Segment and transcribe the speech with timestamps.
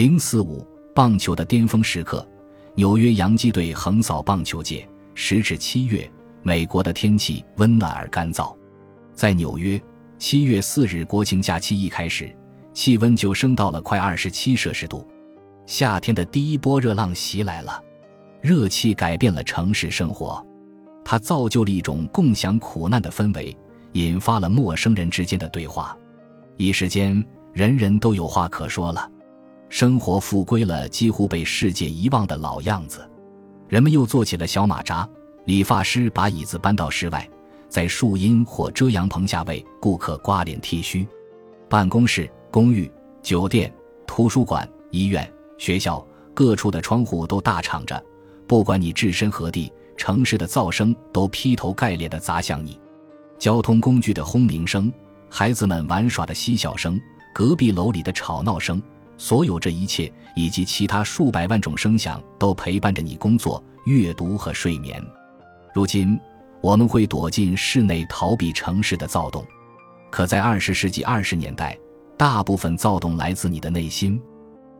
[0.00, 2.26] 零四五棒球的巅峰时刻，
[2.74, 4.88] 纽约洋基队横扫棒球界。
[5.12, 6.10] 时至七月，
[6.42, 8.56] 美国的天气温暖而干燥，
[9.12, 9.78] 在纽约，
[10.16, 12.34] 七月四日国庆假期一开始，
[12.72, 15.06] 气温就升到了快二十七摄氏度，
[15.66, 17.84] 夏天的第一波热浪袭来了。
[18.40, 20.42] 热气改变了城市生活，
[21.04, 23.54] 它造就了一种共享苦难的氛围，
[23.92, 25.94] 引发了陌生人之间的对话。
[26.56, 27.22] 一时间，
[27.52, 29.06] 人人都有话可说了，
[29.70, 33.08] 生活复归了几乎被世界遗忘的老样子。
[33.68, 35.08] 人们又做起了小马扎，
[35.44, 37.26] 理发师把椅子搬到室外，
[37.68, 41.06] 在树荫或遮阳棚下为顾客刮脸剃须。
[41.68, 42.90] 办公室、公寓、
[43.22, 43.72] 酒店、
[44.08, 48.04] 图书馆、医院、学校各处的窗户都大敞着。
[48.48, 52.78] 不管你置身何地，城市的噪声都劈头盖脸地砸向你。
[53.38, 54.92] 交通工具的轰鸣声，
[55.28, 57.00] 孩子们玩耍的嬉笑声，
[57.32, 58.82] 隔壁楼里的吵闹声，
[59.20, 64.98] 所有这一切以及其他数百万种声响，都陪伴着你工作、阅读和睡眠。
[65.74, 66.18] 如今，
[66.62, 69.46] 我们会躲进室内逃避城市的躁动，
[70.10, 71.78] 可在二十世纪二十年代，
[72.16, 74.18] 大部分躁动来自你的内心，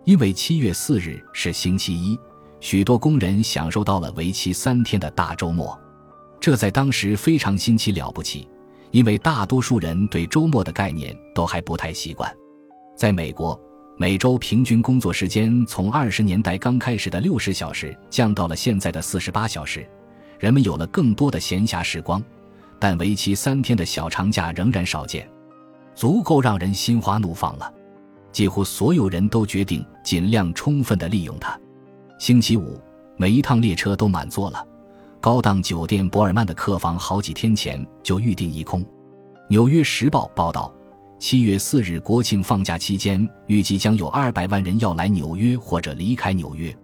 [0.06, 2.18] 因为七月四日是星期一。
[2.60, 5.78] 许多工人享受到了为期三天的大周末，
[6.40, 8.48] 这在当时非常新奇了不起，
[8.90, 12.34] 因为大多数人对周末的概念都还不太习惯。
[12.96, 13.58] 在美国，
[14.00, 19.86] 每周平均工作时间从二十年代刚开始的六十小时降到了现在的四十八小时，
[20.38, 22.22] 人们有了更多的闲暇时光，
[22.78, 25.28] 但为期三天的小长假仍然少见，
[25.94, 27.70] 足够让人心花怒放了。
[28.32, 31.60] 几乎所有人都决定尽量充分地利用它。
[32.18, 32.80] 星期五，
[33.18, 34.66] 每一趟列车都满座了。
[35.20, 38.82] 高档酒店博尔曼的客房好几天前就预定一空。
[39.46, 40.72] 《纽约时报》报道，
[41.20, 46.74] 七月四日国庆放假期间，预计将有二百万人要来纽约或者离开纽约。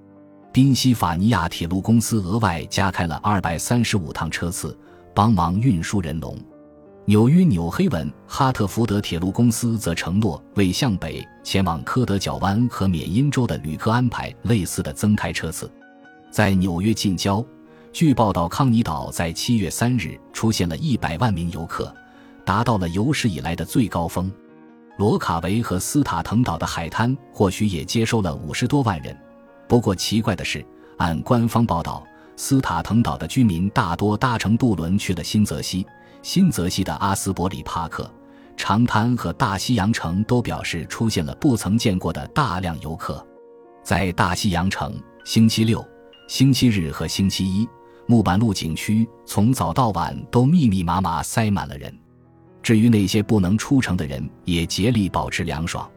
[0.52, 4.78] 宾夕法尼亚铁路公司额外加开了二百三十五趟车次，
[5.14, 6.38] 帮忙运输人龙。
[7.06, 15.70] 纽约纽黑文哈特福德铁路公司则承诺为向北前往科德角湾和缅因州的旅客安排类似的增开车次。
[16.30, 17.42] 在纽约近郊，
[17.90, 21.90] 据报道，康尼岛在七月三日出现了一百万名游客，
[22.46, 24.32] 达到了有史以来的最高峰。
[24.96, 29.14] 罗卡维和斯塔滕岛的海滩或许也接收了五十多万人。
[29.68, 30.64] 不过奇怪的是，
[30.96, 32.02] 按官方报道，
[32.36, 35.84] 斯塔滕岛的居民大多搭乘渡轮去了新泽西。
[36.22, 38.10] 新泽西的阿斯伯里帕克、
[38.56, 43.24] 长滩和大西洋城都表示出现了不曾见过的大量游客。
[43.82, 45.86] 在大西洋城，星期六、
[46.26, 47.68] 星期日和星期一，
[48.06, 51.94] 木板路景区从早到晚都密密麻麻塞满了人。
[52.66, 55.88] 至于那些不能出城的人，也竭力保持凉爽。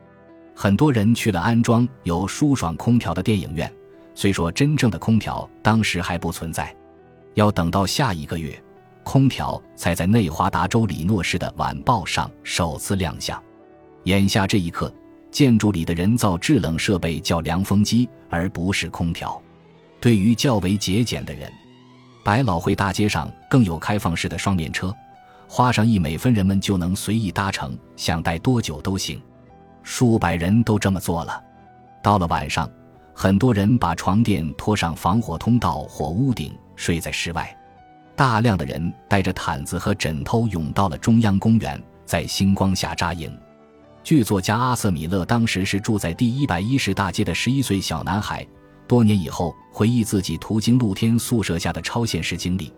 [0.54, 3.74] 很多人去了安装有舒爽空调的电影院，
[4.14, 6.72] 虽说真正的空调当时还不存在，
[7.34, 8.56] 要等到下一个月。
[9.04, 13.42] 空调才在内华达州里诺市的晚报上首次亮相。
[14.04, 14.94] 眼下这一刻，
[15.32, 19.42] 建筑里的人造制冷设备叫凉风机，而不是空调。
[20.00, 21.52] 对于较为节俭的人，
[22.24, 24.96] 百老汇大街上更有开放式的双面车，
[25.52, 29.20] 花上一美分，人们就能随意搭乘，想待多久都行。
[29.82, 31.44] 数百人都这么做了。
[32.04, 32.70] 到了晚上，
[33.16, 37.58] 很多人把床垫拖上防火通道或屋顶，睡在室外。
[38.16, 43.36] 大量的人带着毯子和枕头涌到了中央公园，在星光下扎营。
[44.04, 48.46] 剧作家阿瑟·米勒当时是住在第一百一十大街的十一岁小男孩。
[48.88, 52.72] 多年以后，回忆自己途经露天宿舍下的超现实经历：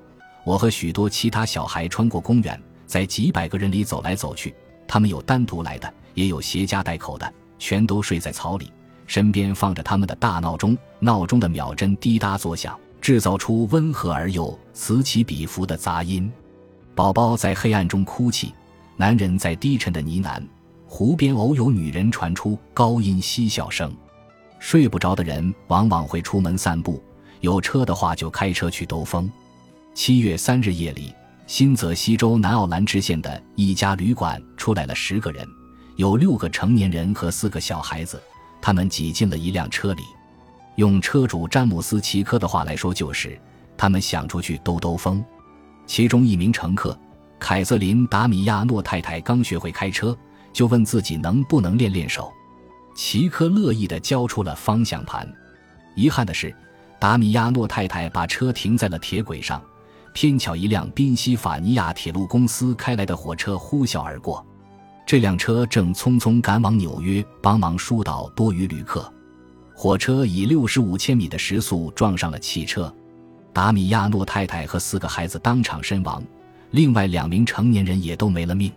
[0.43, 4.53] 我和许多其他小孩穿过公园，在几百个人里走来走去。
[4.87, 8.71] 他们有单独来的，也有携家带口的，全都睡在草里，
[9.05, 12.77] 身边放着他们的大闹钟，闹钟的秒针滴答作响。
[12.99, 16.31] 制造出温和而又此起彼伏的杂音，
[16.93, 18.53] 宝宝在黑暗中哭泣，
[18.95, 20.39] 男人在低沉的呢喃，
[20.85, 23.91] 湖边偶有女人传出高音嬉笑声。
[24.59, 27.01] 睡不着的人往往会出门散步，
[27.39, 29.27] 有车的话就开车去兜风。
[29.93, 31.13] 七月三日夜里，
[31.45, 35.45] 新泽西州南奥兰支县的一家旅馆出来了十个人，
[35.97, 38.21] 有六个成年人和四个小孩子，
[38.61, 40.01] 他们挤进了一辆车里。
[40.77, 43.37] 用车主詹姆斯·奇科的话来说，就是
[43.77, 45.23] 他们想出去兜兜风。
[45.85, 46.97] 其中一名乘客
[47.37, 50.17] 凯瑟琳·达米亚诺太太刚学会开车，
[50.53, 52.31] 就问自己能不能练练手。
[52.95, 55.29] 奇科乐意地交出了方向盘。
[55.95, 56.55] 遗憾的是，
[56.97, 59.61] 达米亚诺太太把车停在了铁轨上，
[60.13, 64.45] 偏巧一辆宾夕法尼亚铁路公司开来的火车呼啸而过。
[65.05, 69.11] 这辆车正匆匆赶往纽约，帮忙疏导多余旅客。
[69.73, 72.93] 火车以六十五千米的时速撞上了汽车，
[73.51, 76.23] 达米亚诺太太和四个孩子当场身亡，
[76.69, 78.71] 另外两名成年人也都没了命。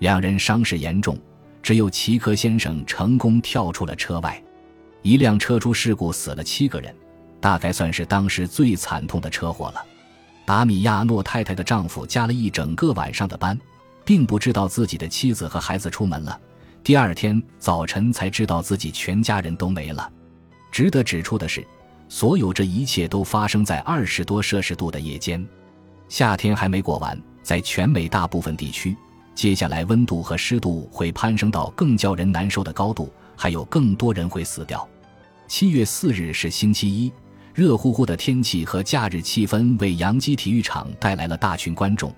[0.00, 1.16] 两人伤势严重，
[1.62, 4.42] 只有齐科先生成功跳出了车外。
[5.02, 6.94] 一辆车出事故死了七个人，
[7.40, 9.84] 大概算是当时最惨痛的车祸了。
[10.44, 13.58] 达米亚诺太太的丈夫加了一整个晚上的班，
[14.04, 16.38] 并不知道自己的妻子和孩子出门了。
[16.84, 20.10] 第二天早晨才知道自己全家人都没了。
[20.70, 21.64] 值得指出的是，
[22.08, 25.46] 所有这一切都发生在二十多摄氏度的夜间。
[26.08, 28.96] 夏天还没过完，在全美大部分地区，
[29.34, 34.86] 接下来温度和湿度会攀升到更叫人难受的高度，还有更多人会死掉。
[35.46, 37.12] 七月四日是星期一，
[37.54, 42.14] 热乎乎的天气和假日气氛为洋基体育场带来了大群观众。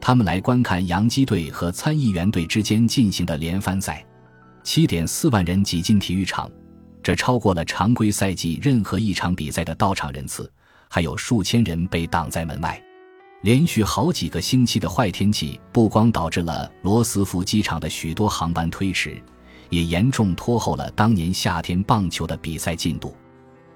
[0.00, 4.04] 他们来观看洋基队和参议员队之间进行的连番赛，
[4.62, 6.50] 七点四万人挤进体育场，
[7.02, 10.50] 这超过了常规赛季任何一场比赛的到场人次。
[10.88, 12.80] 还有数千人被挡在门外。
[13.42, 19.20] 连续好几个星期的坏天气，不光导致了罗斯福机场的许多航班推迟，
[19.68, 23.14] 也严重拖后了当年夏天棒球的比赛进度。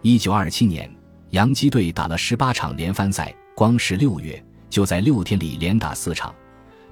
[0.03, 0.91] 一九二七年，
[1.31, 4.43] 洋基队打了十八场连番赛，光是六月。
[4.71, 6.35] 就在六天里连打四场，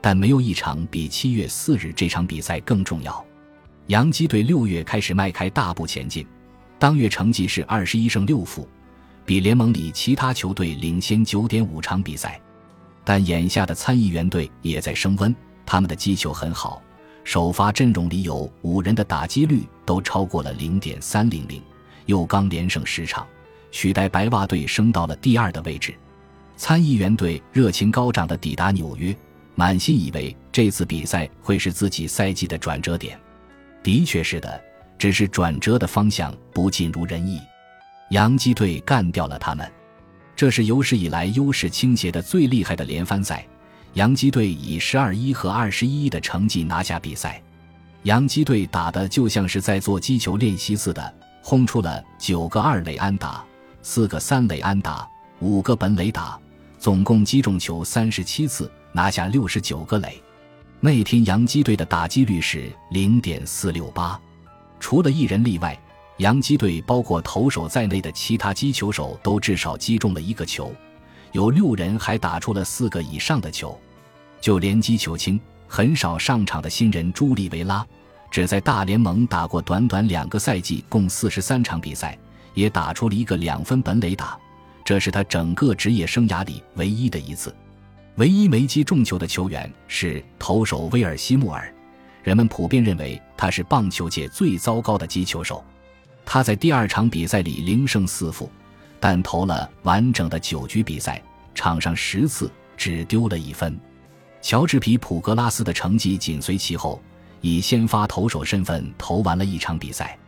[0.01, 3.25] 但没有一场比七月四日这场比赛更重要。
[3.87, 6.27] 洋基队六月开始迈开大步前进，
[6.79, 8.69] 当月成绩是二十一胜六负，
[9.25, 12.39] 比联盟里其他球队领先九点五场比赛。
[13.05, 15.35] 但眼下的参议员队也在升温，
[15.65, 16.83] 他们的击球很好，
[17.25, 21.63] 首发阵容里有五人的打击率都超过了零点三零零，
[22.09, 23.27] 又刚连胜十场，
[23.71, 25.95] 取代白袜队升到了第二的位置。
[26.57, 29.15] 参议员队热情高涨地抵达纽约，
[29.55, 33.21] 满心以为这次比赛会是自己赛季的转折点。
[33.83, 34.59] 的确是的，
[34.99, 37.39] 只是转折的方向不尽如人意。
[38.11, 39.71] 洋基队干掉了他们，
[40.35, 43.47] 这是有史以来优势倾斜的最厉害的连番赛。
[43.93, 47.43] 洋基队以十二一和二十一一的成绩拿下比赛。
[48.05, 51.15] 洋基队打的就像是在做击球练习似的，
[51.49, 53.43] 轰出了九个二垒安打，
[53.81, 55.09] 四个三垒安打，
[55.41, 56.39] 五个本垒打。
[56.79, 60.23] 总共击中球三十七次，拿下六十九个垒。
[60.79, 64.21] 那天洋基队的打击率是零点四六八，
[64.79, 65.75] 除了一人例外，
[66.19, 70.71] 洋基队包括投手在内的其他击球手都至少击中了一个球，
[71.33, 73.75] 有六人还打出了四个以上的球。
[74.39, 77.87] 就连击球轻、很少上场的新人朱利维拉，
[78.31, 82.17] 只在大联盟打过短短两个赛季，共四十三场比赛，
[82.55, 84.39] 也打出了一个两分本垒打。
[84.85, 87.55] 这是他整个职业生涯里唯一的一次，
[88.17, 91.73] 唯一没击中球的球员是投手威尔西穆尔。
[92.23, 95.65] 人们普遍认为他是棒球界最糟糕的击球手。
[96.25, 98.51] 他在第二场比赛里零胜四负，
[99.01, 101.23] 但投了完整的九局比赛，
[101.55, 103.79] 场上十次只丢了一分。
[104.43, 107.03] 乔治皮普格拉斯的成绩紧随其后，
[107.41, 110.19] 以先发投手身份投完了一场比赛，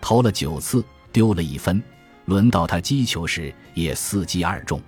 [0.00, 1.82] 投了九次，丢了一分。
[2.26, 4.80] 轮到他击球时，也四击二中。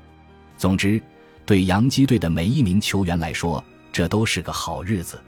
[0.56, 1.02] 总之，
[1.44, 5.20] 对洋基队的每一名球员来说，这都是个好日子。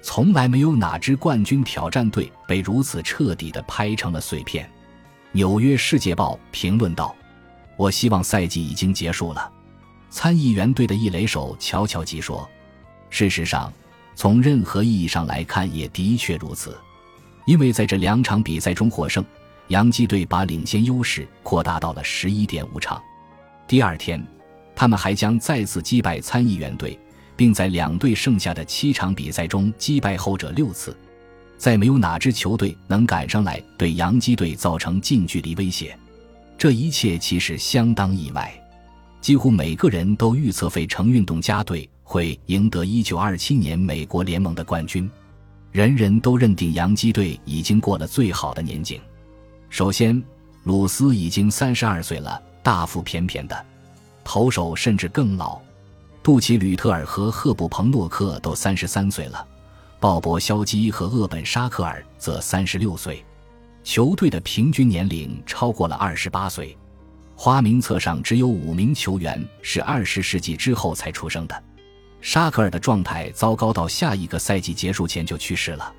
[0.00, 4.64] 从来没有哪支冠军挑战队被如此彻底的拍成了碎片。
[5.32, 7.14] 《纽约世界报》评论道
[7.76, 9.52] ：“我希望赛季已经结束了。”
[10.08, 12.48] 参议员队的一垒手乔乔吉说
[13.10, 13.70] ：“事实上，
[14.20, 16.76] 从任何意义上来看，也的确如此，
[17.46, 19.24] 因为在这两场比赛中获胜。”
[19.68, 23.00] 洋基队把领先优势扩大到了十一点五场。
[23.66, 24.22] 第二天，
[24.76, 27.00] 他们还将再次击败参议员队，
[27.34, 30.94] 并在两队剩下的七场比赛中击败后者六次。
[31.56, 35.98] 再没有哪支球队能赶上来对洋基队造成近距离威胁。
[36.58, 38.52] 这一切其实相当意外。
[39.22, 45.08] 几乎每个人都预测费城运动家队会赢得一九二七年美国联盟的冠军。
[45.70, 49.00] 人人都认定洋基队已经过了最好的年景。
[49.68, 50.20] 首先，
[50.64, 53.54] 鲁斯已经三十二岁了，大腹便便的；
[54.24, 55.60] 投手甚至更老，
[56.20, 59.46] 杜奇·吕特尔和赫布·彭诺克都三十三岁了，
[60.00, 63.24] 鲍勃·肖基和厄本·沙克尔则三十六岁。
[63.84, 66.76] 球队的平均年龄超过了二十八岁。
[67.36, 71.62] 花名册上只有五名球员是二十世纪之后才出生的。
[72.20, 75.92] 沙克尔的状态糟糕到下一个赛季结束前就去世了。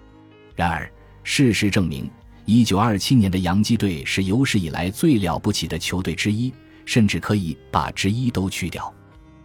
[0.55, 0.91] 然而，
[1.23, 2.09] 事实证明。
[2.45, 6.51] 一九二七年的洋基队是有史以来最了不起的球队之一，
[6.85, 8.91] 甚至可以把之一都去掉，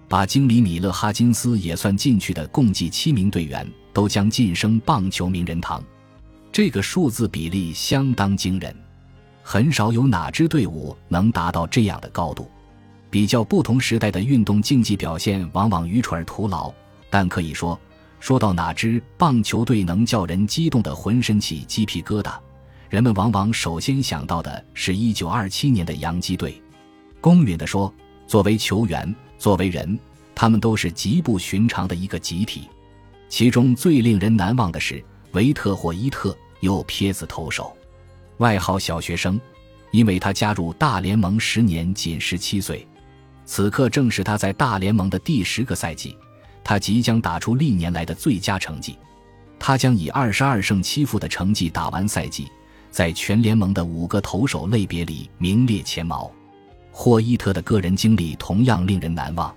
[0.09, 5.85] 把经理米勒哈金斯也算进去的，共计七名队员都将晋升棒球名人堂。
[6.51, 8.75] 这个数字比例相当惊人。
[9.43, 12.51] 很少有哪支队伍能达到这样的高度。
[13.11, 16.73] 比较不同时代的运动竞技表现，往往愚蠢而徒劳。
[17.09, 17.79] 但可以说，
[18.21, 22.35] 说到哪支棒球队能叫人激动的浑身起鸡皮疙瘩，
[22.91, 26.61] 人们往往首先想到的是一九二七年的洋基队。
[27.21, 27.93] 公允地说，
[28.27, 29.99] 作为球员，作为人，
[30.35, 32.69] 他们都是极不寻常的一个集体。
[33.29, 37.77] 其中最令人难忘的是维特霍伊特，右撇子投手，
[38.39, 39.41] 外号“小学生”，
[39.91, 42.87] 因为他加入大联盟十年仅十七岁。
[43.47, 46.17] 此刻正是他在大联盟的第十个赛季，
[46.65, 48.99] 他即将打出历年来的最佳成绩。
[49.59, 52.49] 他将以二十二胜七负的成绩打完赛季，
[52.91, 56.31] 在全联盟的五个投手类别里名列前茅。
[56.91, 59.55] 霍伊特的个人经历同样令人难忘。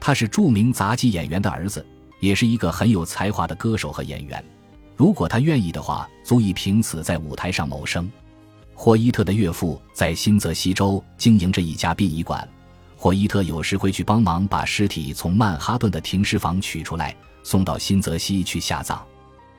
[0.00, 1.84] 他是著名杂技演员的儿子，
[2.20, 4.42] 也是一个很有才华的歌手和演员。
[4.96, 8.10] 如果他愿意的话，足以凭此在舞台上谋生。
[8.74, 12.48] 霍伊特的岳父在新泽西州经营着一家殡仪馆。
[13.00, 17.14] 霍伊特有时会去帮忙把尸体从曼哈顿的停尸房取出来，
[17.44, 19.00] 送到新泽西去下葬。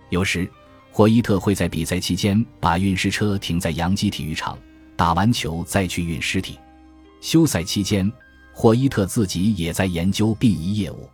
[0.09, 0.51] 有时，
[0.91, 4.59] 霍伊特会在比赛期间把运尸车停在杨基体育场，
[4.97, 6.59] 打完球再去运尸体。
[7.21, 8.11] 休赛期间，
[8.51, 11.09] 霍伊特自己也在研究殡仪业务。